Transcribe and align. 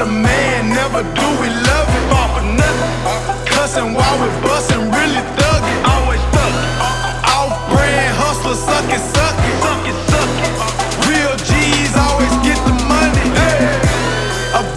What 0.00 0.08
a 0.08 0.12
man 0.12 0.70
never 0.70 1.02
do, 1.02 1.26
we 1.44 1.48
love 1.52 1.88
it, 1.92 2.04
all 2.16 2.32
for 2.32 2.40
nothing. 2.40 3.44
Cussing 3.44 3.92
while 3.92 4.16
we 4.16 4.32
bustin', 4.40 4.88
really 4.96 5.20
thuggin'. 5.36 5.84
Always 5.92 6.22
thuggin'. 6.32 6.72
Off 7.36 7.52
brand 7.68 8.16
hustler, 8.16 8.56
suckin', 8.56 8.96
suckin'. 8.96 9.56
Suckin', 9.60 9.98
suckin'. 10.08 11.04
Real 11.04 11.36
G's 11.44 11.92
always 12.00 12.32
get 12.40 12.56
the 12.64 12.72
money. 12.88 13.28
Hey. 13.36 13.76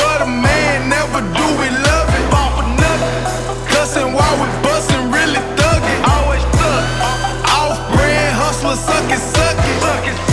But 0.00 0.22
a 0.22 0.26
man 0.26 0.88
never 0.88 1.20
do, 1.20 1.46
we 1.60 1.68
love 1.68 2.08
it, 2.16 2.24
all 2.32 2.56
for 2.56 2.68
nothing. 2.80 3.68
Cussing 3.68 4.16
while 4.16 4.36
we 4.40 4.48
bustin', 4.64 5.12
really 5.12 5.44
thuggin'. 5.60 6.00
Always 6.16 6.44
thuggin'. 6.56 6.96
Off 7.60 7.76
brand 7.92 8.32
hustler, 8.40 8.72
suckin', 8.72 9.20
suckin'. 9.20 9.80
Suckin', 9.84 10.16
suckin'. 10.16 10.29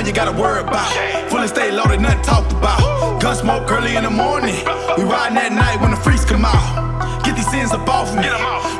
One 0.00 0.08
you 0.08 0.14
gotta 0.16 0.32
worry 0.32 0.60
about. 0.60 0.88
Fully 1.28 1.46
stay 1.46 1.70
loaded, 1.70 2.00
nothing 2.00 2.22
talked 2.22 2.52
about. 2.52 3.20
Gun 3.20 3.36
smoke 3.36 3.70
early 3.70 3.96
in 3.96 4.04
the 4.04 4.10
morning. 4.10 4.56
We 4.96 5.04
riding 5.04 5.36
at 5.36 5.52
night 5.52 5.76
when 5.76 5.90
the 5.90 6.00
freaks 6.00 6.24
come 6.24 6.44
out. 6.44 7.20
Get 7.22 7.36
these 7.36 7.50
sins 7.52 7.70
up 7.72 7.84
off 7.84 8.08
me. 8.16 8.24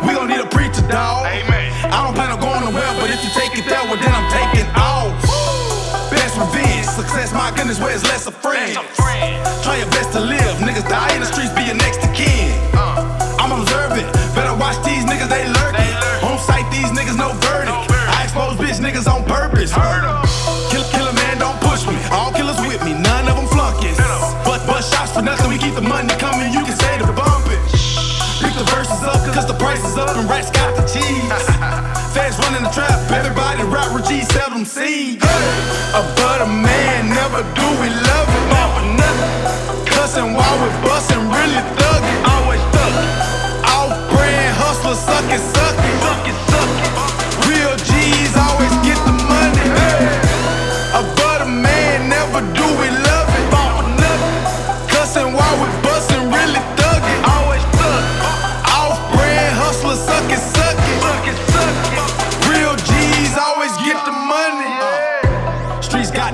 We 0.00 0.16
gon' 0.16 0.28
need 0.32 0.40
a 0.40 0.48
preacher, 0.48 0.80
dog. 0.88 1.28
I 1.28 1.98
don't 2.00 2.16
plan 2.16 2.32
on 2.32 2.40
going 2.40 2.64
to 2.64 2.72
nowhere, 2.72 2.88
but 2.96 3.12
if 3.12 3.20
you 3.20 3.30
take 3.36 3.52
it 3.52 3.68
that 3.68 3.84
way, 3.84 4.00
then 4.00 4.12
I'm 4.16 4.28
taking 4.32 4.64
off. 4.80 5.12
Best 6.08 6.40
revenge, 6.40 6.88
success, 6.88 7.36
my 7.36 7.52
goodness, 7.52 7.76
where 7.76 7.92
it's 7.92 8.04
less 8.08 8.24
of 8.24 8.34
friends. 8.40 8.80
Try 9.60 9.76
your 9.76 9.92
best 9.92 10.16
to 10.16 10.20
live, 10.24 10.56
niggas 10.64 10.88
die 10.88 11.12
in 11.12 11.20
the 11.20 11.28
streets, 11.28 11.52
be 11.52 11.68
your 11.68 11.76
next 11.76 12.00
of 12.00 12.16
kin. 12.16 12.56
I'm 13.36 13.52
observant, 13.52 14.08
better 14.32 14.56
watch 14.56 14.80
these 14.88 15.04
niggas, 15.04 15.28
they 15.28 15.44
lurking. 15.44 15.92
On 16.24 16.40
sight, 16.40 16.64
these 16.72 16.88
niggas, 16.96 17.20
no 17.20 17.36
verdict. 17.44 17.92
I 18.08 18.24
expose 18.24 18.56
bitch 18.56 18.80
niggas 18.80 19.04
on 19.04 19.28
purpose. 19.28 19.68
For 25.14 25.22
nothing, 25.22 25.50
we 25.50 25.58
keep 25.58 25.74
the 25.74 25.82
money 25.82 26.14
coming, 26.22 26.52
you 26.52 26.62
can 26.62 26.76
say 26.76 26.98
the 26.98 27.10
bumping. 27.10 27.58
Pick 28.38 28.54
the 28.54 28.64
verses 28.70 29.02
up, 29.02 29.18
cause 29.34 29.44
the 29.44 29.58
price 29.58 29.82
is 29.84 29.96
up 29.98 30.16
and 30.16 30.30
rats 30.30 30.50
got 30.50 30.76
the 30.76 30.86
cheese. 30.86 31.02
Feds 32.14 32.38
running 32.38 32.62
the 32.62 32.70
trap, 32.70 32.94
everybody 33.10 33.62
rap 33.64 33.92
with 33.92 34.06
G 34.06 34.22
seldom 34.22 34.64
seeds. 34.64 35.26
But 35.92 36.42
a 36.42 36.46
man, 36.46 37.10
never 37.10 37.42
do 37.58 37.66
we 37.82 37.90
love 37.90 38.28
it. 38.30 38.44
Not 38.54 38.68
for 38.70 38.86
nothing. 39.02 39.86
Cussing 39.86 40.32
while 40.32 40.56
we 40.62 40.70
bustin', 40.86 41.26
really 41.26 41.62
thuggin'. 41.74 42.18
Always 42.30 42.62
thuggin'. 42.70 43.10
Off 43.74 43.90
brand 44.14 44.54
hustler, 44.62 44.94
suckin', 44.94 45.40
suckin'. 45.40 45.69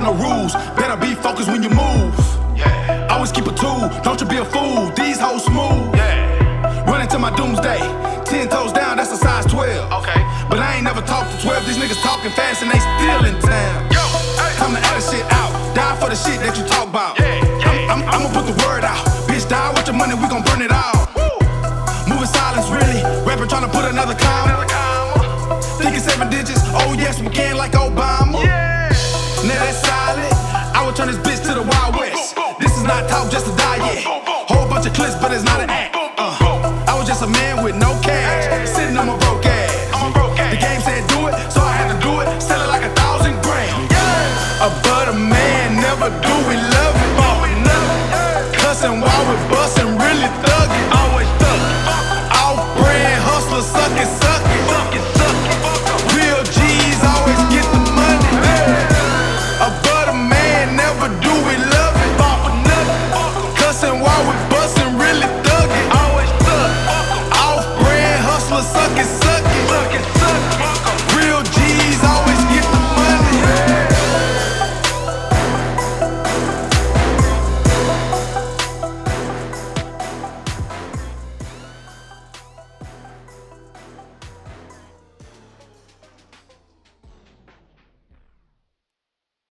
No 0.07 0.13
rules. 0.15 0.53
Better 0.79 0.95
be 0.95 1.13
focused 1.15 1.49
when 1.51 1.61
you 1.61 1.69
move. 1.69 2.15
Always 3.11 3.31
keep 3.31 3.45
a 3.45 3.51
tool. 3.51 3.91
Don't 4.03 4.19
you 4.21 4.27
be 4.27 4.37
a 4.37 4.45
fool. 4.45 4.89
These 4.95 5.19
hoes 5.19 5.43
smooth. 5.43 5.91
Running 6.87 7.09
to 7.09 7.19
my 7.19 7.31
doomsday. 7.35 7.79
Ten 8.23 8.47
toes 8.47 8.71
down, 8.71 8.97
that's 8.97 9.11
a 9.11 9.17
size 9.17 9.45
12. 9.45 9.91
Okay. 9.99 10.21
But 10.49 10.59
I 10.59 10.75
ain't 10.75 10.83
never 10.83 11.01
talked 11.01 11.31
to 11.31 11.37
12. 11.43 11.67
These 11.67 11.77
niggas 11.77 12.01
talking 12.01 12.31
fast 12.31 12.63
and 12.63 12.71
they 12.71 12.79
still 12.79 13.23
in 13.27 13.35
town. 13.41 13.91
Yo, 13.91 14.03
hey. 14.39 14.55
Time 14.55 14.73
to 14.75 14.81
add 14.91 15.03
shit 15.03 15.25
out. 15.39 15.51
Die 15.75 15.95
for 15.99 16.09
the 16.09 16.15
shit 16.15 16.39
that 16.39 16.55
you 16.57 16.63
talk 16.65 16.87
about. 16.87 17.19
Yeah, 17.19 17.43
yeah. 17.59 17.91
I'm, 17.91 18.03
I'm, 18.03 18.23
I'ma 18.23 18.27
put 18.31 18.45
the 18.47 18.55
word 18.63 18.83
out. 18.83 19.03
Bitch, 19.27 19.47
die 19.49 19.71
with 19.75 19.87
your 19.87 19.95
money, 19.95 20.15
we 20.15 20.27
gon' 20.27 20.43
burn 20.43 20.61
it 20.61 20.71
out. 20.71 21.11
Moving 22.07 22.31
silence, 22.31 22.71
really. 22.71 23.03
Rapping 23.27 23.49
trying 23.49 23.67
to 23.67 23.71
put 23.71 23.83
another 23.83 24.15
comma. 24.15 24.56
turn 30.97 31.07
this 31.07 31.17
bitch 31.17 31.45
to 31.45 31.53
the 31.53 31.61
Wild 31.61 31.95
West. 31.95 32.35
This 32.59 32.75
is 32.75 32.83
not 32.83 33.07
talk, 33.07 33.29
just 33.29 33.45
a 33.45 33.55
diet. 33.55 34.03
Whole 34.03 34.67
bunch 34.67 34.87
of 34.87 34.93
clips, 34.93 35.13
but 35.21 35.31
it's 35.31 35.43
not 35.43 35.61
an 35.61 35.69
act. 35.69 35.95
Uh, 35.95 36.85
I 36.87 36.97
was 36.97 37.07
just 37.07 37.21
a 37.21 37.27
man 37.27 37.63
with 37.63 37.75
no 37.75 37.93
cash, 38.01 38.67
sitting 38.67 38.97
on 38.97 39.05
my 39.05 39.17
broke 39.19 39.46